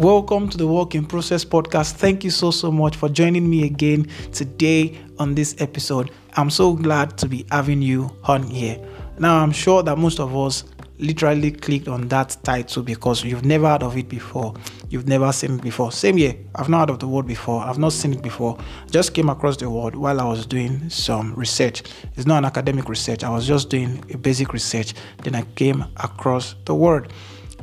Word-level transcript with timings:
Welcome 0.00 0.48
to 0.48 0.56
the 0.56 0.66
Work 0.66 0.94
in 0.94 1.04
Process 1.04 1.44
podcast. 1.44 1.92
Thank 1.92 2.24
you 2.24 2.30
so, 2.30 2.50
so 2.50 2.72
much 2.72 2.96
for 2.96 3.10
joining 3.10 3.50
me 3.50 3.66
again 3.66 4.06
today 4.32 4.98
on 5.18 5.34
this 5.34 5.54
episode. 5.58 6.10
I'm 6.38 6.48
so 6.48 6.72
glad 6.72 7.18
to 7.18 7.28
be 7.28 7.44
having 7.50 7.82
you 7.82 8.10
on 8.24 8.44
here. 8.44 8.82
Now, 9.18 9.36
I'm 9.42 9.52
sure 9.52 9.82
that 9.82 9.98
most 9.98 10.18
of 10.18 10.34
us 10.34 10.64
literally 10.96 11.50
clicked 11.50 11.86
on 11.86 12.08
that 12.08 12.34
title 12.44 12.82
because 12.82 13.22
you've 13.24 13.44
never 13.44 13.68
heard 13.68 13.82
of 13.82 13.98
it 13.98 14.08
before. 14.08 14.54
You've 14.88 15.06
never 15.06 15.30
seen 15.32 15.56
it 15.56 15.62
before. 15.62 15.92
Same 15.92 16.16
here. 16.16 16.34
I've 16.54 16.70
not 16.70 16.88
heard 16.88 16.90
of 16.94 17.00
the 17.00 17.08
word 17.08 17.26
before. 17.26 17.60
I've 17.60 17.78
not 17.78 17.92
seen 17.92 18.14
it 18.14 18.22
before. 18.22 18.56
Just 18.90 19.12
came 19.12 19.28
across 19.28 19.58
the 19.58 19.68
word 19.68 19.94
while 19.94 20.18
I 20.18 20.24
was 20.24 20.46
doing 20.46 20.88
some 20.88 21.34
research. 21.34 21.82
It's 22.16 22.26
not 22.26 22.38
an 22.38 22.46
academic 22.46 22.88
research. 22.88 23.22
I 23.22 23.28
was 23.28 23.46
just 23.46 23.68
doing 23.68 24.02
a 24.10 24.16
basic 24.16 24.54
research. 24.54 24.94
Then 25.24 25.34
I 25.34 25.42
came 25.56 25.84
across 25.98 26.54
the 26.64 26.74
word. 26.74 27.12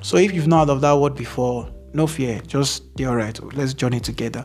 So 0.04 0.18
if 0.18 0.36
you've 0.36 0.48
not 0.48 0.68
heard 0.68 0.74
of 0.74 0.82
that 0.82 0.96
word 1.00 1.16
before, 1.16 1.74
no 1.94 2.08
fear. 2.08 2.42
Just 2.48 2.96
be 2.96 3.06
alright. 3.06 3.42
Let's 3.54 3.74
journey 3.74 4.00
together. 4.00 4.44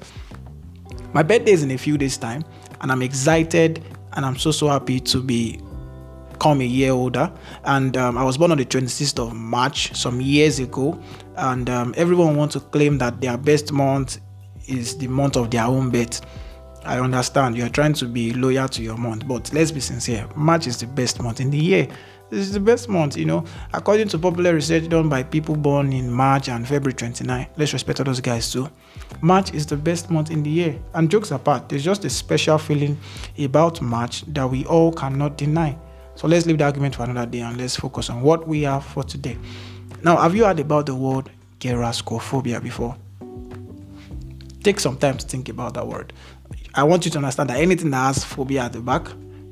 My 1.13 1.23
birthday 1.23 1.53
is 1.53 1.63
in 1.63 1.71
a 1.71 1.79
few 1.79 1.99
days' 1.99 2.17
time, 2.17 2.43
and 2.81 2.91
I'm 2.91 3.03
excited 3.03 3.85
and 4.15 4.25
I'm 4.25 4.37
so 4.37 4.51
so 4.51 4.69
happy 4.69 5.01
to 5.01 5.23
be 5.23 5.61
come 6.39 6.61
a 6.61 6.65
year 6.65 6.93
older. 6.93 7.33
And 7.65 7.97
um, 7.97 8.19
I 8.19 8.25
was 8.25 8.37
born 8.37 8.51
on 8.51 8.59
the 8.59 8.65
26th 8.65 9.19
of 9.19 9.35
March 9.35 9.95
some 9.95 10.21
years 10.21 10.59
ago. 10.59 11.01
And 11.37 11.71
um, 11.71 11.95
everyone 11.97 12.37
wants 12.37 12.55
to 12.55 12.61
claim 12.61 12.99
that 12.99 13.21
their 13.21 13.39
best 13.39 13.73
month 13.73 14.19
is 14.67 14.97
the 14.99 15.07
month 15.07 15.37
of 15.37 15.51
their 15.51 15.65
own 15.65 15.91
birth. 15.91 16.21
I 16.85 16.99
understand 16.99 17.57
you're 17.57 17.69
trying 17.69 17.93
to 17.95 18.07
be 18.07 18.33
loyal 18.33 18.69
to 18.71 18.83
your 18.83 18.97
month, 18.97 19.29
but 19.29 19.53
let's 19.53 19.71
be 19.71 19.79
sincere. 19.79 20.29
March 20.35 20.67
is 20.67 20.79
the 20.79 20.87
best 20.89 21.23
month 21.23 21.41
in 21.41 21.51
the 21.51 21.59
year. 21.59 21.89
This 22.33 22.47
is 22.47 22.53
the 22.55 22.61
best 22.61 22.89
month, 22.89 23.19
you 23.19 23.27
know. 23.27 23.45
According 23.75 24.09
to 24.09 24.19
popular 24.19 24.55
research 24.55 24.89
done 24.89 25.11
by 25.11 25.23
people 25.23 25.55
born 25.55 25.93
in 25.93 26.11
March 26.11 26.49
and 26.49 26.67
February 26.67 26.95
29, 26.95 27.47
let's 27.59 27.75
respect 27.75 28.01
all 28.01 28.07
those 28.07 28.23
guys 28.23 28.51
too. 28.51 28.71
March 29.21 29.53
is 29.53 29.67
the 29.67 29.77
best 29.77 30.11
month 30.11 30.31
in 30.31 30.43
the 30.43 30.49
year. 30.49 30.81
And 30.95 31.11
jokes 31.11 31.31
apart, 31.31 31.69
there's 31.69 31.85
just 31.85 32.07
a 32.07 32.09
special 32.09 32.57
feeling 32.57 32.99
about 33.39 33.83
March 33.83 34.23
that 34.29 34.49
we 34.49 34.65
all 34.65 34.95
cannot 34.95 35.37
deny. 35.37 35.77
So 36.15 36.27
let's 36.27 36.47
leave 36.47 36.57
the 36.57 36.65
argument 36.65 36.95
for 36.95 37.03
another 37.03 37.31
day 37.31 37.41
and 37.41 37.59
let's 37.59 37.77
focus 37.77 38.09
on 38.09 38.23
what 38.23 38.49
we 38.49 38.63
have 38.63 38.87
for 38.87 39.03
today. 39.03 39.37
Now, 40.03 40.17
have 40.17 40.35
you 40.35 40.47
heard 40.47 40.59
about 40.59 40.87
the 40.87 40.95
word 40.95 41.29
gerascophobia 41.61 42.63
before? 42.63 42.97
Take 44.63 44.81
some 44.81 44.97
time 44.97 45.19
to 45.19 45.27
think 45.27 45.51
about 45.51 45.75
that 45.75 45.87
word. 45.87 46.15
I 46.75 46.85
want 46.85 47.05
you 47.05 47.11
to 47.11 47.19
understand 47.19 47.51
that 47.51 47.59
anything 47.59 47.91
that 47.91 48.07
has 48.07 48.25
phobia 48.25 48.63
at 48.63 48.73
the 48.73 48.81
back 48.81 49.09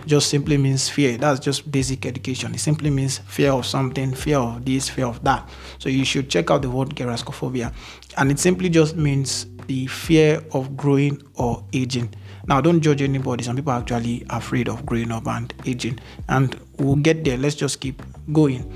just 0.07 0.29
simply 0.29 0.57
means 0.57 0.89
fear. 0.89 1.17
That's 1.17 1.41
just 1.41 1.71
basic 1.71 2.07
education. 2.07 2.55
It 2.55 2.61
simply 2.61 2.91
means 2.91 3.19
fear 3.19 3.53
of 3.53 3.67
something, 3.67 4.15
fear 4.15 4.39
of 4.39 4.65
this, 4.65 4.89
fear 4.89 5.07
of 5.07 5.23
that. 5.25 5.49
So 5.79 5.89
you 5.89 6.05
should 6.05 6.29
check 6.29 6.51
out 6.51 6.63
the 6.63 6.71
word 6.71 6.91
gerascophobia. 6.91 7.73
And 8.17 8.31
it 8.31 8.39
simply 8.39 8.69
just 8.69 8.97
means 8.97 9.47
the 9.67 9.87
fear 9.87 10.43
of 10.53 10.77
growing 10.77 11.23
or 11.37 11.65
aging. 11.73 12.13
Now, 12.47 12.61
don't 12.61 12.81
judge 12.81 13.03
anybody. 13.03 13.45
Some 13.45 13.57
people 13.57 13.73
are 13.73 13.81
actually 13.81 14.27
afraid 14.31 14.69
of 14.69 14.85
growing 14.85 15.13
up 15.13 15.27
and 15.29 15.53
aging, 15.67 16.01
and 16.29 16.59
we'll 16.79 16.97
get 16.97 17.23
there. 17.23 17.37
Let's 17.37 17.55
just 17.55 17.81
keep 17.81 18.03
going. 18.33 18.73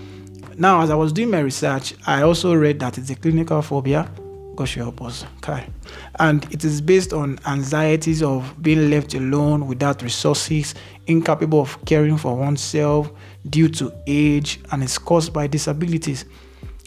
Now, 0.57 0.83
as 0.83 0.91
I 0.91 0.95
was 0.95 1.13
doing 1.13 1.31
my 1.31 1.41
research, 1.41 1.95
I 2.07 2.23
also 2.23 2.55
read 2.55 2.79
that 2.81 2.99
it's 2.99 3.11
a 3.11 3.17
clinical 3.17 3.61
phobia. 3.63 4.09
Gosh, 4.57 4.77
help 4.77 5.03
us, 5.03 5.25
okay. 5.39 5.67
And 6.21 6.45
it 6.53 6.65
is 6.65 6.81
based 6.81 7.13
on 7.13 7.41
anxieties 7.47 8.23
of 8.23 8.55
being 8.63 8.89
left 8.89 9.15
alone 9.15 9.67
without 9.67 10.01
resources, 10.03 10.75
incapable 11.09 11.61
of 11.61 11.85
caring 11.87 12.17
for 12.17 12.37
oneself 12.37 13.11
due 13.51 13.69
to 13.71 13.93
age, 14.07 14.61
and 14.71 14.83
it's 14.83 14.97
caused 14.97 15.33
by 15.33 15.49
disabilities. 15.49 16.25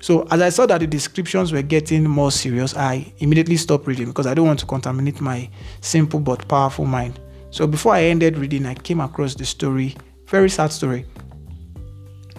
So 0.01 0.25
as 0.31 0.41
I 0.41 0.49
saw 0.49 0.65
that 0.67 0.79
the 0.79 0.87
descriptions 0.87 1.51
were 1.51 1.61
getting 1.61 2.03
more 2.03 2.31
serious, 2.31 2.73
I 2.75 3.11
immediately 3.17 3.57
stopped 3.57 3.85
reading 3.85 4.07
because 4.07 4.27
I 4.27 4.33
don't 4.33 4.47
want 4.47 4.59
to 4.59 4.65
contaminate 4.65 5.19
my 5.19 5.49
simple 5.81 6.19
but 6.21 6.47
powerful 6.47 6.85
mind. 6.85 7.19
So 7.49 7.67
before 7.67 7.93
I 7.93 8.03
ended 8.03 8.37
reading, 8.37 8.65
I 8.65 8.75
came 8.75 9.01
across 9.01 9.35
the 9.35 9.45
story, 9.45 9.97
very 10.27 10.49
sad 10.49 10.71
story, 10.71 11.05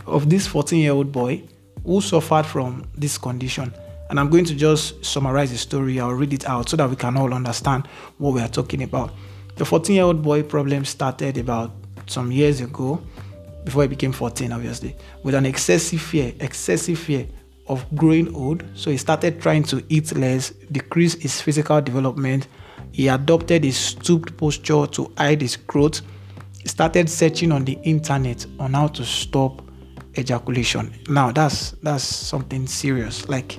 of 0.06 0.30
this 0.30 0.46
14 0.46 0.78
year 0.78 0.92
old 0.92 1.12
boy 1.12 1.42
who 1.84 2.00
suffered 2.00 2.46
from 2.46 2.88
this 2.96 3.18
condition. 3.18 3.74
And 4.10 4.18
I'm 4.18 4.30
going 4.30 4.44
to 4.46 4.54
just 4.54 5.04
summarize 5.04 5.50
the 5.50 5.58
story. 5.58 6.00
I'll 6.00 6.12
read 6.12 6.32
it 6.32 6.48
out 6.48 6.68
so 6.68 6.76
that 6.76 6.88
we 6.88 6.96
can 6.96 7.16
all 7.16 7.34
understand 7.34 7.86
what 8.18 8.34
we 8.34 8.40
are 8.40 8.48
talking 8.48 8.82
about. 8.82 9.12
The 9.56 9.64
14 9.64 9.94
year 9.94 10.04
old 10.04 10.22
boy 10.22 10.42
problem 10.42 10.84
started 10.84 11.36
about 11.36 11.72
some 12.06 12.32
years 12.32 12.60
ago, 12.60 13.02
before 13.64 13.82
he 13.82 13.88
became 13.88 14.12
14, 14.12 14.52
obviously, 14.52 14.96
with 15.22 15.34
an 15.34 15.44
excessive 15.44 16.00
fear, 16.00 16.32
excessive 16.40 16.98
fear 16.98 17.26
of 17.66 17.84
growing 17.94 18.34
old, 18.34 18.64
so 18.74 18.90
he 18.90 18.96
started 18.96 19.40
trying 19.40 19.62
to 19.64 19.84
eat 19.88 20.16
less, 20.16 20.50
decrease 20.72 21.14
his 21.14 21.40
physical 21.40 21.80
development. 21.80 22.48
He 22.92 23.08
adopted 23.08 23.64
a 23.64 23.70
stooped 23.70 24.36
posture 24.36 24.86
to 24.86 25.12
hide 25.18 25.42
his 25.42 25.56
growth. 25.56 26.00
He 26.62 26.68
started 26.68 27.10
searching 27.10 27.52
on 27.52 27.64
the 27.64 27.78
internet 27.82 28.46
on 28.58 28.72
how 28.72 28.88
to 28.88 29.04
stop 29.04 29.62
ejaculation. 30.16 30.92
Now 31.08 31.30
that's 31.30 31.72
that's 31.82 32.04
something 32.04 32.66
serious. 32.66 33.28
Like 33.28 33.58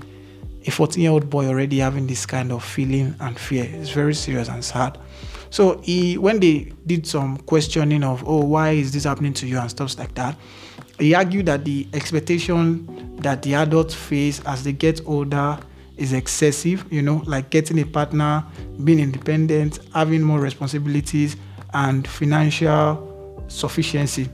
a 0.66 0.72
14-year-old 0.72 1.30
boy 1.30 1.48
already 1.48 1.80
having 1.80 2.08
this 2.08 2.26
kind 2.26 2.52
of 2.52 2.64
feeling 2.64 3.16
and 3.20 3.40
fear 3.40 3.64
is 3.64 3.90
very 3.90 4.14
serious 4.14 4.50
and 4.50 4.64
sad. 4.64 4.98
So 5.50 5.80
he 5.80 6.18
when 6.18 6.40
they 6.40 6.74
did 6.86 7.08
some 7.08 7.38
questioning 7.38 8.04
of 8.04 8.24
oh 8.28 8.44
why 8.44 8.72
is 8.72 8.92
this 8.92 9.06
happening 9.06 9.34
to 9.34 9.48
you 9.48 9.58
and 9.58 9.70
stuff 9.70 9.98
like 9.98 10.14
that, 10.16 10.38
he 11.00 11.16
argued 11.16 11.48
that 11.48 11.66
the 11.66 11.88
expectation 11.94 13.16
that 13.18 13.42
the 13.42 13.56
adults 13.56 13.94
face 13.94 14.42
as 14.46 14.64
they 14.64 14.74
get 14.74 15.02
older 15.08 15.58
is 15.98 16.14
excessive, 16.14 16.86
you 16.90 17.02
know, 17.02 17.22
like 17.26 17.50
getting 17.50 17.80
a 17.80 17.86
partner, 17.86 18.44
being 18.84 19.00
independent, 19.00 19.80
having 19.94 20.22
more 20.22 20.40
responsibilities, 20.40 21.36
and 21.74 22.08
financial 22.08 23.44
sufficiency. 23.48 24.30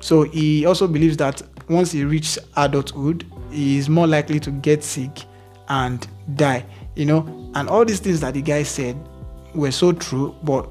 So 0.00 0.22
he 0.22 0.64
also 0.64 0.86
believes 0.86 1.16
that 1.16 1.42
once 1.68 1.92
he 1.92 2.04
reaches 2.04 2.38
adulthood, 2.56 3.26
he 3.50 3.78
is 3.78 3.88
more 3.88 4.06
likely 4.06 4.38
to 4.40 4.50
get 4.50 4.84
sick 4.84 5.24
and 5.68 6.06
die, 6.34 6.64
you 6.94 7.06
know. 7.06 7.50
And 7.54 7.68
all 7.68 7.84
these 7.84 8.00
things 8.00 8.20
that 8.20 8.34
the 8.34 8.42
guy 8.42 8.62
said 8.62 8.96
were 9.54 9.72
so 9.72 9.92
true, 9.92 10.34
but 10.42 10.68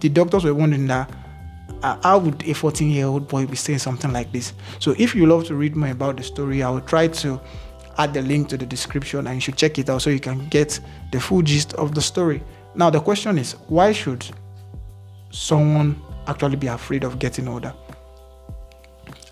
the 0.00 0.08
doctors 0.08 0.44
were 0.44 0.54
wondering 0.54 0.86
that 0.88 1.10
uh, 1.82 1.98
how 2.02 2.18
would 2.18 2.42
a 2.46 2.52
14 2.52 2.90
year 2.90 3.06
old 3.06 3.28
boy 3.28 3.46
be 3.46 3.56
saying 3.56 3.78
something 3.78 4.12
like 4.12 4.32
this? 4.32 4.52
So, 4.78 4.94
if 4.98 5.14
you 5.14 5.26
love 5.26 5.44
to 5.46 5.54
read 5.54 5.76
more 5.76 5.90
about 5.90 6.16
the 6.16 6.22
story, 6.22 6.62
I 6.62 6.70
will 6.70 6.80
try 6.80 7.08
to 7.08 7.40
add 7.98 8.14
the 8.14 8.22
link 8.22 8.48
to 8.48 8.56
the 8.56 8.66
description 8.66 9.26
and 9.26 9.34
you 9.34 9.40
should 9.40 9.56
check 9.56 9.78
it 9.78 9.90
out 9.90 10.02
so 10.02 10.10
you 10.10 10.20
can 10.20 10.48
get 10.48 10.80
the 11.12 11.20
full 11.20 11.42
gist 11.42 11.74
of 11.74 11.94
the 11.94 12.00
story. 12.00 12.42
Now, 12.74 12.90
the 12.90 13.00
question 13.00 13.38
is 13.38 13.52
why 13.68 13.92
should 13.92 14.24
someone 15.30 16.00
actually 16.26 16.56
be 16.56 16.66
afraid 16.66 17.04
of 17.04 17.18
getting 17.18 17.48
older? 17.48 17.74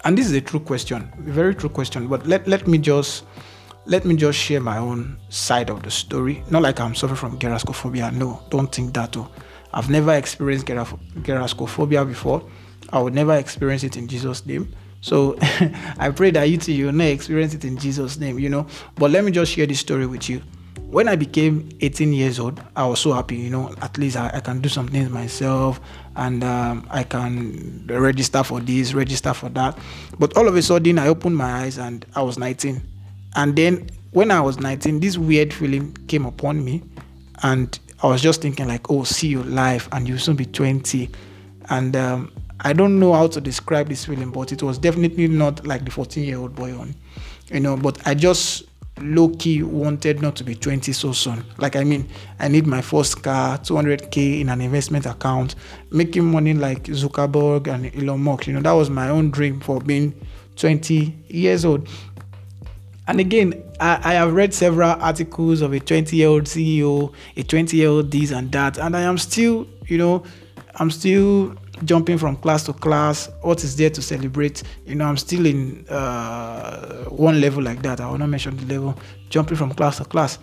And 0.05 0.17
this 0.17 0.27
is 0.27 0.33
a 0.33 0.41
true 0.41 0.61
question, 0.61 1.13
a 1.19 1.31
very 1.31 1.55
true 1.55 1.69
question. 1.69 2.09
But 2.09 2.27
let, 2.27 2.47
let 2.47 2.67
me 2.67 2.79
just 2.79 3.25
let 3.89 4.05
me 4.05 4.15
just 4.15 4.39
share 4.39 4.61
my 4.61 4.77
own 4.77 5.19
side 5.31 5.71
of 5.71 5.83
the 5.83 5.91
story. 5.91 6.45
Not 6.51 6.63
like 6.63 6.79
I'm 6.79 6.95
suffering 6.95 7.17
from 7.17 7.39
gerascophobia. 7.39 8.13
No, 8.13 8.43
don't 8.51 8.71
think 8.71 8.93
that 8.95 9.13
too. 9.13 9.27
I've 9.73 9.89
never 9.89 10.13
experienced 10.13 10.67
gerascophobia 10.67 12.07
before. 12.07 12.47
I 12.91 13.01
would 13.01 13.15
never 13.15 13.35
experience 13.35 13.85
it 13.85 13.97
in 13.97 14.07
Jesus' 14.07 14.45
name. 14.45 14.75
So 15.01 15.39
I 15.99 16.11
pray 16.11 16.31
that 16.33 16.45
you 16.45 16.59
too 16.59 16.73
you 16.73 16.93
not 16.93 17.05
experience 17.05 17.55
it 17.55 17.65
in 17.65 17.79
Jesus' 17.79 18.19
name, 18.19 18.39
you 18.39 18.51
know. 18.51 18.67
But 18.97 19.11
let 19.11 19.25
me 19.25 19.31
just 19.31 19.53
share 19.53 19.67
this 19.67 19.81
story 19.81 20.07
with 20.07 20.29
you. 20.29 20.43
When 20.91 21.09
I 21.09 21.17
became 21.17 21.71
18 21.81 22.13
years 22.13 22.39
old, 22.39 22.63
I 22.77 22.87
was 22.87 23.01
so 23.01 23.13
happy, 23.13 23.37
you 23.37 23.51
know, 23.51 23.75
at 23.81 23.97
least 23.99 24.17
I, 24.17 24.31
I 24.35 24.41
can 24.41 24.61
do 24.61 24.69
some 24.69 24.89
things 24.89 25.11
myself 25.11 25.81
and 26.17 26.43
um, 26.45 26.87
I 26.91 27.05
can 27.05 27.87
register 27.87 28.43
for 28.43 28.61
this, 28.61 28.95
register 28.95 29.35
for 29.35 29.49
that. 29.51 29.79
But 30.19 30.37
all 30.37 30.49
of 30.49 30.57
a 30.57 30.63
sudden, 30.63 30.99
I 30.99 31.09
opened 31.09 31.37
my 31.37 31.65
eyes 31.65 31.79
and 31.79 32.07
I 32.15 32.23
was 32.23 32.39
19. 32.39 32.81
And 33.37 33.57
then 33.57 33.89
when 34.11 34.31
I 34.31 34.41
was 34.41 34.59
19, 34.59 35.01
this 35.01 35.19
weird 35.19 35.53
feeling 35.53 35.93
came 36.09 36.27
upon 36.27 36.65
me 36.65 36.83
and 37.43 37.79
I 38.03 38.07
was 38.07 38.23
just 38.23 38.43
thinking 38.43 38.69
like, 38.69 38.91
oh, 38.91 39.05
see 39.05 39.29
you 39.29 39.43
live, 39.43 39.89
and 39.93 40.09
you'll 40.09 40.19
soon 40.19 40.37
be 40.37 40.47
20. 40.47 41.11
And 41.71 41.97
um, 41.97 42.33
I 42.61 42.73
don't 42.73 42.99
know 43.01 43.13
how 43.13 43.27
to 43.27 43.41
describe 43.41 43.89
this 43.89 44.05
feeling, 44.05 44.31
but 44.31 44.53
it 44.53 44.63
was 44.63 44.79
definitely 44.79 45.27
not 45.27 45.67
like 45.67 45.85
the 45.85 45.91
14 45.91 46.25
year 46.25 46.39
old 46.39 46.55
boy 46.55 46.77
on, 46.79 46.95
you 47.51 47.61
know. 47.61 47.77
But 47.77 48.07
I 48.07 48.15
just 48.15 48.65
low 49.01 49.29
key 49.31 49.63
wanted 49.63 50.23
not 50.23 50.37
to 50.37 50.45
be 50.45 50.55
20 50.55 50.93
so 50.93 51.13
soon. 51.13 51.45
Like, 51.59 51.75
I 51.75 51.83
mean, 51.85 52.09
I 52.39 52.49
need 52.49 52.67
my 52.67 52.83
first 52.83 53.23
car, 53.23 53.59
200k 53.59 54.41
in 54.41 54.49
an 54.49 54.61
investment 54.61 55.07
account, 55.07 55.57
making 55.91 56.25
money 56.25 56.55
like 56.55 56.85
Zuckerberg 56.85 57.67
and 57.67 57.95
Elon 57.97 58.21
Musk. 58.21 58.47
You 58.47 58.55
know, 58.55 58.61
that 58.61 58.73
was 58.73 58.91
my 58.91 59.09
own 59.09 59.31
dream 59.31 59.61
for 59.61 59.81
being 59.81 60.15
20 60.57 61.17
years 61.29 61.65
old. 61.65 61.89
And 63.09 63.21
again, 63.21 63.65
I, 63.81 63.99
I 64.05 64.13
have 64.15 64.35
read 64.35 64.53
several 64.53 64.91
articles 64.91 65.63
of 65.63 65.73
a 65.73 65.81
20 65.81 66.15
year 66.15 66.29
old 66.29 66.45
CEO, 66.45 67.13
a 67.37 67.43
20 67.43 67.77
year 67.77 67.89
old 67.89 68.11
this 68.11 68.31
and 68.31 68.53
that, 68.53 68.77
and 68.79 68.95
I 68.95 69.01
am 69.01 69.17
still, 69.17 69.67
you 69.87 69.97
know, 69.97 70.23
I'm 70.75 70.91
still 70.91 71.57
jumping 71.85 72.19
from 72.19 72.37
class 72.37 72.65
to 72.65 72.75
class. 72.75 73.31
What 73.41 73.65
is 73.65 73.77
there 73.77 73.89
to 73.89 74.03
celebrate? 74.03 74.63
You 74.85 74.95
know, 74.95 75.07
I'm 75.07 75.17
still 75.17 75.47
in 75.47 75.87
uh, 75.89 77.05
one 77.05 77.41
level 77.41 77.63
like 77.63 77.81
that. 77.83 78.01
I 78.01 78.11
will 78.11 78.19
not 78.19 78.29
mention 78.29 78.57
the 78.59 78.75
level. 78.75 78.95
Jumping 79.31 79.57
from 79.57 79.73
class 79.73 79.97
to 79.99 80.05
class. 80.05 80.39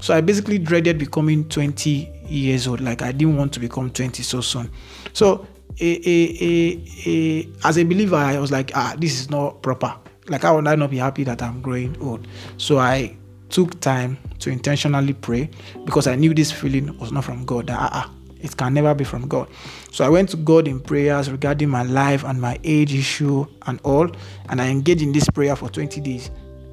So 0.00 0.14
I 0.14 0.22
basically 0.22 0.58
dreaded 0.58 0.98
becoming 0.98 1.46
20 1.48 2.10
years 2.28 2.66
old. 2.66 2.80
Like 2.80 3.02
I 3.02 3.12
didn't 3.12 3.36
want 3.36 3.52
to 3.54 3.60
become 3.60 3.90
20 3.90 4.22
so 4.22 4.40
soon. 4.40 4.70
So 5.12 5.46
a, 5.80 6.10
a, 6.10 6.82
a, 7.06 7.48
as 7.64 7.76
a 7.76 7.84
believer, 7.84 8.16
I 8.16 8.38
was 8.38 8.50
like, 8.50 8.72
ah, 8.74 8.94
this 8.98 9.20
is 9.20 9.28
not 9.28 9.62
proper. 9.62 9.94
Like 10.28 10.42
how 10.42 10.56
would 10.56 10.66
I 10.66 10.74
not 10.74 10.90
be 10.90 10.98
happy 10.98 11.24
that 11.24 11.42
I'm 11.42 11.60
growing 11.60 11.96
old? 12.00 12.26
So 12.56 12.78
I 12.78 13.16
took 13.48 13.80
time 13.80 14.18
to 14.40 14.50
intentionally 14.50 15.12
pray 15.12 15.50
because 15.84 16.06
I 16.06 16.16
knew 16.16 16.34
this 16.34 16.50
feeling 16.50 16.96
was 16.98 17.12
not 17.12 17.24
from 17.24 17.44
God. 17.44 17.68
That 17.68 17.78
ah 17.78 18.12
it 18.40 18.56
can 18.56 18.74
never 18.74 18.94
be 18.94 19.04
from 19.04 19.26
God. 19.28 19.48
So 19.90 20.04
I 20.04 20.08
went 20.08 20.28
to 20.30 20.36
God 20.36 20.68
in 20.68 20.80
prayers 20.80 21.30
regarding 21.30 21.68
my 21.68 21.82
life 21.82 22.22
and 22.24 22.40
my 22.40 22.58
age 22.64 22.94
issue 22.94 23.46
and 23.66 23.80
all, 23.82 24.08
and 24.48 24.60
I 24.60 24.68
engaged 24.68 25.02
in 25.02 25.12
this 25.12 25.28
prayer 25.28 25.56
for 25.56 25.68
20 25.68 26.00
days. 26.00 26.30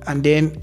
And 0.07 0.23
then 0.23 0.61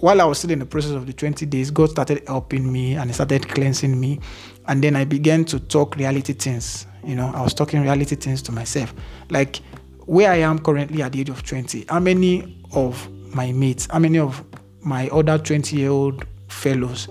while 0.00 0.20
I 0.20 0.24
was 0.24 0.38
still 0.38 0.50
in 0.50 0.58
the 0.58 0.66
process 0.66 0.92
of 0.92 1.06
the 1.06 1.12
20 1.12 1.46
days, 1.46 1.70
God 1.70 1.90
started 1.90 2.22
helping 2.26 2.70
me 2.70 2.94
and 2.94 3.08
He 3.08 3.14
started 3.14 3.48
cleansing 3.48 3.98
me. 3.98 4.20
And 4.68 4.82
then 4.82 4.96
I 4.96 5.04
began 5.04 5.44
to 5.46 5.58
talk 5.58 5.96
reality 5.96 6.34
things. 6.34 6.86
You 7.04 7.16
know, 7.16 7.32
I 7.34 7.42
was 7.42 7.54
talking 7.54 7.82
reality 7.82 8.14
things 8.14 8.42
to 8.42 8.52
myself. 8.52 8.94
Like 9.30 9.60
where 10.06 10.30
I 10.30 10.36
am 10.36 10.58
currently 10.58 11.02
at 11.02 11.12
the 11.12 11.20
age 11.20 11.30
of 11.30 11.42
20, 11.42 11.86
how 11.88 12.00
many 12.00 12.62
of 12.72 13.08
my 13.34 13.52
mates, 13.52 13.88
how 13.90 13.98
many 13.98 14.18
of 14.18 14.44
my 14.82 15.08
other 15.08 15.38
20 15.38 15.76
year 15.76 15.90
old 15.90 16.24
fellows 16.48 17.08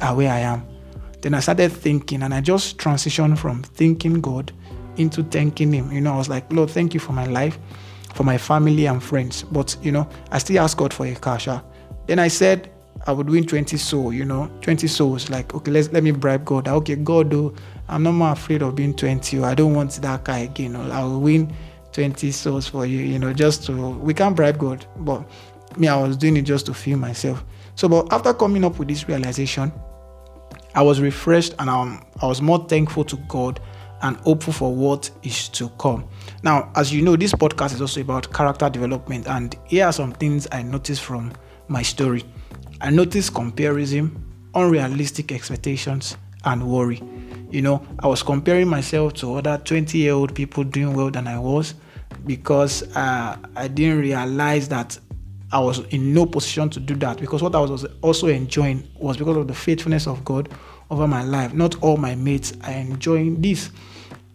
are 0.00 0.14
where 0.14 0.32
I 0.32 0.40
am? 0.40 0.66
Then 1.20 1.34
I 1.34 1.40
started 1.40 1.70
thinking 1.70 2.22
and 2.22 2.34
I 2.34 2.40
just 2.40 2.78
transitioned 2.78 3.38
from 3.38 3.62
thinking 3.62 4.20
God 4.20 4.52
into 4.96 5.22
thanking 5.22 5.72
Him. 5.72 5.90
You 5.92 6.00
know, 6.00 6.14
I 6.14 6.16
was 6.16 6.28
like, 6.28 6.52
Lord, 6.52 6.70
thank 6.70 6.94
you 6.94 7.00
for 7.00 7.12
my 7.12 7.26
life, 7.26 7.58
for 8.14 8.24
my 8.24 8.38
family 8.38 8.86
and 8.86 9.02
friends. 9.02 9.44
But, 9.44 9.76
you 9.82 9.92
know, 9.92 10.08
I 10.30 10.38
still 10.38 10.58
ask 10.58 10.76
God 10.76 10.92
for 10.92 11.06
a 11.06 11.14
cash. 11.14 11.48
Then 12.06 12.18
I 12.18 12.28
said, 12.28 12.70
I 13.06 13.12
would 13.12 13.30
win 13.30 13.46
20 13.46 13.76
souls, 13.76 14.14
you 14.14 14.24
know, 14.24 14.50
20 14.62 14.86
souls. 14.86 15.30
Like, 15.30 15.54
okay, 15.54 15.70
let's 15.70 15.90
let 15.92 16.02
me 16.02 16.10
bribe 16.10 16.44
God. 16.44 16.68
Okay, 16.68 16.96
God, 16.96 17.30
though, 17.30 17.54
I'm 17.88 18.02
not 18.02 18.12
more 18.12 18.32
afraid 18.32 18.62
of 18.62 18.74
being 18.74 18.94
20. 18.94 19.42
I 19.42 19.54
don't 19.54 19.74
want 19.74 19.92
that 20.02 20.24
guy 20.24 20.40
again. 20.40 20.76
Oh, 20.76 20.90
I 20.90 21.02
will 21.02 21.20
win 21.20 21.52
20 21.92 22.30
souls 22.30 22.66
for 22.66 22.86
you, 22.86 22.98
you 22.98 23.18
know, 23.18 23.32
just 23.32 23.64
to, 23.66 23.90
we 23.90 24.14
can't 24.14 24.34
bribe 24.34 24.58
God. 24.58 24.84
But 24.98 25.28
me, 25.78 25.88
I 25.88 25.96
was 25.96 26.16
doing 26.16 26.36
it 26.36 26.42
just 26.42 26.66
to 26.66 26.74
feel 26.74 26.98
myself. 26.98 27.44
So, 27.74 27.88
but 27.88 28.12
after 28.12 28.34
coming 28.34 28.64
up 28.64 28.78
with 28.78 28.88
this 28.88 29.08
realization, 29.08 29.72
I 30.74 30.82
was 30.82 31.00
refreshed 31.00 31.54
and 31.58 31.68
um, 31.68 32.04
I 32.20 32.26
was 32.26 32.40
more 32.40 32.66
thankful 32.66 33.04
to 33.04 33.16
God 33.28 33.60
and 34.02 34.16
hopeful 34.18 34.52
for 34.52 34.74
what 34.74 35.10
is 35.22 35.48
to 35.50 35.68
come. 35.78 36.08
Now, 36.42 36.70
as 36.74 36.92
you 36.92 37.02
know, 37.02 37.16
this 37.16 37.32
podcast 37.32 37.74
is 37.74 37.80
also 37.80 38.00
about 38.00 38.32
character 38.32 38.68
development, 38.68 39.28
and 39.28 39.56
here 39.66 39.86
are 39.86 39.92
some 39.92 40.12
things 40.12 40.48
I 40.50 40.62
noticed 40.62 41.02
from 41.02 41.32
my 41.68 41.82
story. 41.82 42.24
I 42.80 42.90
noticed 42.90 43.32
comparison, 43.32 44.24
unrealistic 44.54 45.30
expectations, 45.30 46.16
and 46.44 46.66
worry. 46.66 47.00
You 47.50 47.62
know, 47.62 47.86
I 48.00 48.08
was 48.08 48.22
comparing 48.22 48.66
myself 48.66 49.14
to 49.14 49.34
other 49.36 49.60
20 49.64 49.96
year 49.98 50.14
old 50.14 50.34
people 50.34 50.64
doing 50.64 50.94
well 50.94 51.10
than 51.10 51.28
I 51.28 51.38
was 51.38 51.74
because 52.26 52.82
uh, 52.96 53.36
I 53.56 53.68
didn't 53.68 54.00
realize 54.00 54.68
that 54.68 54.98
I 55.52 55.58
was 55.58 55.80
in 55.86 56.14
no 56.14 56.24
position 56.24 56.70
to 56.70 56.80
do 56.80 56.94
that 56.96 57.18
because 57.18 57.42
what 57.42 57.54
I 57.54 57.60
was 57.60 57.84
also 58.00 58.28
enjoying 58.28 58.88
was 58.98 59.16
because 59.18 59.36
of 59.36 59.48
the 59.48 59.54
faithfulness 59.54 60.06
of 60.06 60.24
God 60.24 60.48
over 60.90 61.06
my 61.06 61.22
life. 61.22 61.52
Not 61.52 61.82
all 61.82 61.96
my 61.96 62.14
mates 62.14 62.54
are 62.64 62.72
enjoying 62.72 63.40
this. 63.42 63.70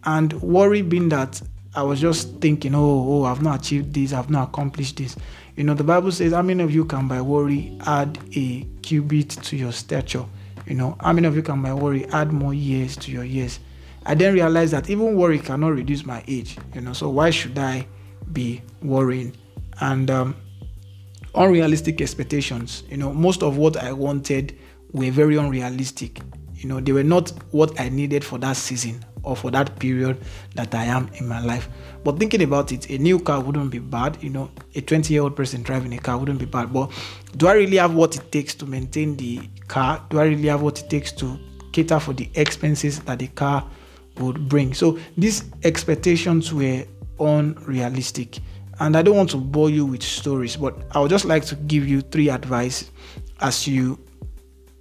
And 0.04 0.32
worry 0.42 0.82
being 0.82 1.08
that 1.08 1.40
I 1.74 1.82
was 1.82 2.00
just 2.00 2.36
thinking, 2.40 2.74
oh, 2.74 3.06
oh, 3.08 3.24
I've 3.24 3.42
not 3.42 3.60
achieved 3.60 3.94
this, 3.94 4.12
I've 4.12 4.30
not 4.30 4.48
accomplished 4.48 4.96
this. 4.96 5.16
You 5.56 5.64
know, 5.64 5.74
the 5.74 5.84
Bible 5.84 6.12
says, 6.12 6.32
how 6.32 6.42
many 6.42 6.62
of 6.62 6.72
you 6.72 6.84
can 6.84 7.08
by 7.08 7.20
worry 7.20 7.76
add 7.86 8.18
a 8.36 8.66
cubit 8.82 9.30
to 9.30 9.56
your 9.56 9.72
stature? 9.72 10.24
You 10.66 10.74
know, 10.74 10.96
how 11.00 11.12
many 11.12 11.26
of 11.26 11.34
you 11.34 11.42
can 11.42 11.62
by 11.62 11.74
worry 11.74 12.06
add 12.06 12.32
more 12.32 12.54
years 12.54 12.96
to 12.98 13.10
your 13.10 13.24
years? 13.24 13.58
I 14.08 14.14
then 14.14 14.32
realized 14.32 14.72
that 14.72 14.88
even 14.88 15.16
worry 15.16 15.38
cannot 15.38 15.74
reduce 15.74 16.06
my 16.06 16.24
age. 16.26 16.56
You 16.74 16.80
know, 16.80 16.94
so 16.94 17.10
why 17.10 17.28
should 17.28 17.58
I 17.58 17.86
be 18.32 18.62
worrying? 18.82 19.36
And 19.82 20.10
um, 20.10 20.34
unrealistic 21.34 22.00
expectations. 22.00 22.84
You 22.88 22.96
know, 22.96 23.12
most 23.12 23.42
of 23.42 23.58
what 23.58 23.76
I 23.76 23.92
wanted 23.92 24.58
were 24.92 25.10
very 25.10 25.36
unrealistic. 25.36 26.20
You 26.54 26.70
know, 26.70 26.80
they 26.80 26.92
were 26.92 27.04
not 27.04 27.34
what 27.50 27.78
I 27.78 27.90
needed 27.90 28.24
for 28.24 28.38
that 28.38 28.56
season 28.56 29.04
or 29.24 29.36
for 29.36 29.50
that 29.50 29.78
period 29.78 30.24
that 30.54 30.74
I 30.74 30.84
am 30.84 31.10
in 31.20 31.28
my 31.28 31.40
life. 31.40 31.68
But 32.02 32.18
thinking 32.18 32.42
about 32.42 32.72
it, 32.72 32.88
a 32.88 32.96
new 32.96 33.18
car 33.18 33.42
wouldn't 33.42 33.70
be 33.70 33.78
bad. 33.78 34.16
You 34.22 34.30
know, 34.30 34.50
a 34.74 34.80
20 34.80 35.12
year 35.12 35.22
old 35.22 35.36
person 35.36 35.62
driving 35.62 35.92
a 35.92 35.98
car 35.98 36.16
wouldn't 36.16 36.38
be 36.38 36.46
bad. 36.46 36.72
But 36.72 36.90
do 37.36 37.46
I 37.46 37.52
really 37.52 37.76
have 37.76 37.94
what 37.94 38.16
it 38.16 38.32
takes 38.32 38.54
to 38.54 38.64
maintain 38.64 39.18
the 39.18 39.42
car? 39.66 40.02
Do 40.08 40.18
I 40.18 40.24
really 40.24 40.48
have 40.48 40.62
what 40.62 40.80
it 40.80 40.88
takes 40.88 41.12
to 41.12 41.38
cater 41.72 42.00
for 42.00 42.14
the 42.14 42.30
expenses 42.34 43.00
that 43.00 43.18
the 43.18 43.28
car 43.28 43.68
would 44.20 44.48
bring? 44.48 44.74
So 44.74 44.98
these 45.16 45.44
expectations 45.64 46.52
were 46.52 46.84
unrealistic. 47.20 48.38
And 48.80 48.96
I 48.96 49.02
don't 49.02 49.16
want 49.16 49.30
to 49.30 49.36
bore 49.38 49.70
you 49.70 49.84
with 49.84 50.02
stories, 50.02 50.56
but 50.56 50.76
I 50.92 51.00
would 51.00 51.10
just 51.10 51.24
like 51.24 51.44
to 51.46 51.56
give 51.56 51.88
you 51.88 52.00
three 52.00 52.30
advice 52.30 52.90
as 53.40 53.66
you 53.66 53.98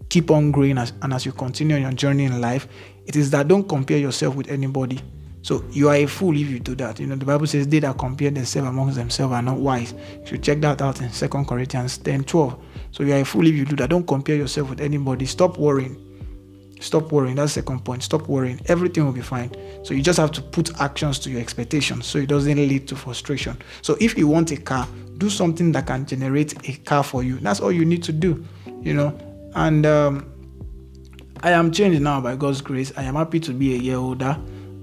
keep 0.10 0.32
on 0.32 0.52
growing 0.52 0.78
as, 0.78 0.94
and 1.02 1.14
as 1.14 1.26
you 1.26 1.32
continue 1.32 1.76
on 1.76 1.82
your 1.82 1.92
journey 1.92 2.26
in 2.26 2.40
life. 2.40 2.68
It 3.06 3.16
is 3.16 3.30
that 3.32 3.48
don't 3.48 3.68
compare 3.68 3.98
yourself 3.98 4.36
with 4.36 4.50
anybody. 4.50 5.02
So 5.42 5.64
you 5.72 5.88
are 5.90 5.96
a 5.96 6.06
fool 6.06 6.36
if 6.36 6.50
you 6.50 6.60
do 6.60 6.76
that. 6.76 7.00
You 7.00 7.08
know, 7.08 7.16
the 7.16 7.26
Bible 7.26 7.48
says 7.48 7.68
they 7.68 7.80
that 7.80 7.98
compare 7.98 8.30
themselves 8.30 8.68
amongst 8.68 8.98
themselves 8.98 9.34
are 9.34 9.42
not 9.42 9.58
wise. 9.58 9.94
You 9.94 10.26
should 10.26 10.44
check 10.44 10.60
that 10.62 10.82
out 10.82 11.00
in 11.02 11.10
Second 11.12 11.48
Corinthians 11.48 11.98
10 12.00 12.26
12. 12.26 12.60
So 12.92 13.04
you 13.04 13.14
are 13.14 13.20
a 13.20 13.26
fool 13.26 13.48
if 13.48 13.56
you 13.56 13.66
do 13.66 13.76
that. 13.78 13.90
Don't 13.90 14.06
compare 14.06 14.36
yourself 14.36 14.70
with 14.70 14.82
anybody. 14.82 15.26
Stop 15.26 15.58
worrying. 15.58 16.07
Stop 16.80 17.12
worrying. 17.12 17.36
That's 17.36 17.54
the 17.56 17.62
second 17.62 17.84
point. 17.84 18.04
Stop 18.04 18.28
worrying. 18.28 18.62
Everything 18.68 19.06
will 19.06 19.12
be 19.14 19.22
fine. 19.22 19.52
So 19.84 19.94
you 19.94 20.02
just 20.02 20.20
have 20.20 20.32
to 20.34 20.42
put 20.42 20.80
actions 20.80 21.20
to 21.20 21.30
your 21.30 21.42
expectations 21.42 22.06
so 22.06 22.20
it 22.20 22.30
doesn't 22.30 22.56
lead 22.56 22.88
to 22.90 22.96
frustration. 22.96 23.58
So 23.82 23.98
if 24.00 24.18
you 24.18 24.28
want 24.28 24.52
a 24.52 24.58
car, 24.58 24.88
do 25.18 25.30
something 25.30 25.72
that 25.72 25.88
can 25.88 26.06
generate 26.06 26.68
a 26.70 26.74
car 26.84 27.04
for 27.04 27.24
you. 27.24 27.40
That's 27.40 27.60
all 27.60 27.72
you 27.72 27.86
need 27.86 28.04
to 28.04 28.12
do, 28.12 28.46
you 28.82 28.94
know. 28.94 29.18
And 29.56 29.86
um, 29.86 30.32
I 31.42 31.52
am 31.52 31.72
changed 31.72 32.02
now 32.02 32.22
by 32.22 32.36
God's 32.36 32.62
grace. 32.62 32.92
I 32.96 33.04
am 33.04 33.16
happy 33.16 33.40
to 33.42 33.54
be 33.54 33.76
a 33.76 33.78
year 33.78 33.98
older 33.98 34.38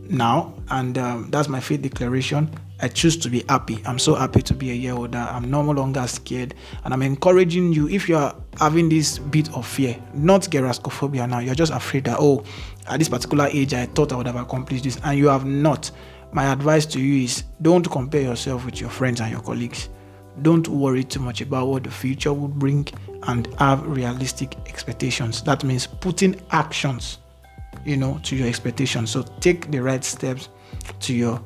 now, 0.09 0.55
and 0.71 0.99
um, 0.99 1.31
that's 1.31 1.49
my 1.49 1.61
faith 1.61 1.83
declaration. 1.83 2.51
I 2.81 2.89
choose 2.89 3.17
to 3.19 3.31
be 3.31 3.45
happy. 3.49 3.81
I'm 3.87 3.99
so 3.99 4.15
happy 4.15 4.43
to 4.43 4.55
be 4.55 4.71
a 4.71 4.75
year 4.75 4.95
older. 4.95 5.19
I'm 5.19 5.51
no 5.51 5.63
longer 5.63 6.07
scared. 6.07 6.55
And 6.85 6.93
I'm 6.93 7.03
encouraging 7.03 7.73
you 7.73 7.89
if 7.89 8.09
you 8.09 8.17
are 8.17 8.35
having 8.59 8.89
this 8.89 9.19
bit 9.19 9.55
of 9.55 9.67
fear, 9.67 9.97
not 10.13 10.43
gerascophobia 10.43 11.29
now, 11.29 11.39
you're 11.39 11.55
just 11.55 11.73
afraid 11.73 12.05
that, 12.05 12.19
oh, 12.21 12.45
at 12.89 12.99
this 12.99 13.09
particular 13.09 13.47
age, 13.47 13.75
I 13.75 13.87
thought 13.87 14.13
I 14.13 14.17
would 14.17 14.27
have 14.27 14.37
accomplished 14.37 14.85
this, 14.85 14.99
and 15.05 15.19
you 15.19 15.29
have 15.29 15.45
not. 15.47 15.91
My 16.33 16.53
advice 16.53 16.85
to 16.87 17.01
you 17.01 17.25
is 17.25 17.45
don't 17.63 17.89
compare 17.89 18.23
yourself 18.23 18.65
with 18.65 18.81
your 18.81 18.91
friends 18.91 19.21
and 19.21 19.31
your 19.31 19.41
colleagues. 19.41 19.89
Don't 20.43 20.67
worry 20.67 21.05
too 21.05 21.21
much 21.21 21.41
about 21.41 21.69
what 21.69 21.85
the 21.85 21.91
future 21.93 22.33
will 22.33 22.49
bring 22.49 22.89
and 23.29 23.47
have 23.61 23.87
realistic 23.87 24.57
expectations. 24.67 25.43
That 25.43 25.63
means 25.63 25.87
putting 25.87 26.43
actions, 26.51 27.19
you 27.85 27.97
know, 27.97 28.19
to 28.25 28.35
your 28.35 28.49
expectations. 28.49 29.11
So 29.11 29.23
take 29.39 29.71
the 29.71 29.81
right 29.81 30.03
steps 30.03 30.49
to 31.01 31.15
your 31.15 31.41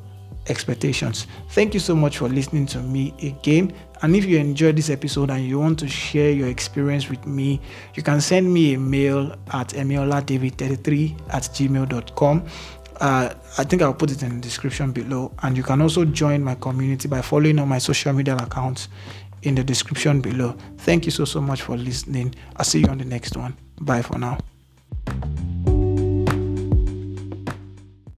expectations. 0.49 1.26
Thank 1.50 1.75
you 1.75 1.81
so 1.81 1.95
much 1.95 2.19
for 2.19 2.28
listening 2.28 2.67
to 2.67 2.78
me 2.81 3.14
again. 3.23 3.73
And 4.02 4.14
if 4.14 4.25
you 4.25 4.38
enjoyed 4.38 4.76
this 4.76 4.90
episode 4.90 5.31
and 5.31 5.45
you 5.45 5.59
want 5.59 5.78
to 5.81 5.88
share 5.88 6.31
your 6.31 6.49
experience 6.49 7.09
with 7.09 7.26
me, 7.26 7.61
you 7.95 8.02
can 8.02 8.21
send 8.21 8.52
me 8.52 8.75
a 8.75 8.78
mail 8.78 9.33
at 9.52 9.69
emioladavid33 9.71 11.35
at 11.35 11.43
gmail.com. 11.43 12.47
Uh, 13.00 13.33
I 13.59 13.64
think 13.64 13.83
I'll 13.83 13.95
put 13.95 14.11
it 14.11 14.23
in 14.23 14.37
the 14.37 14.40
description 14.40 14.93
below. 14.93 15.33
And 15.43 15.57
you 15.57 15.62
can 15.62 15.81
also 15.81 16.05
join 16.05 16.43
my 16.43 16.55
community 16.57 17.09
by 17.09 17.23
following 17.23 17.59
on 17.59 17.69
my 17.69 17.78
social 17.78 18.12
media 18.12 18.37
accounts 18.37 18.88
in 19.43 19.55
the 19.55 19.64
description 19.64 20.21
below. 20.21 20.57
Thank 20.78 21.05
you 21.05 21.11
so, 21.11 21.25
so 21.25 21.40
much 21.40 21.62
for 21.62 21.76
listening. 21.76 22.35
I'll 22.57 22.64
see 22.64 22.81
you 22.81 22.88
on 22.88 22.99
the 22.99 23.05
next 23.05 23.37
one. 23.37 23.57
Bye 23.81 24.02
for 24.02 24.19
now. 24.19 24.38